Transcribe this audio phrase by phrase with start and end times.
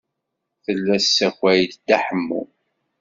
[0.63, 2.41] Tella tessakay-d Dda Ḥemmu.